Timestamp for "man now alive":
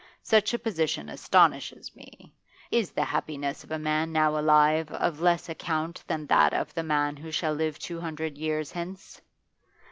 3.77-4.89